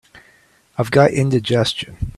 [0.79, 1.95] I've got indigestion.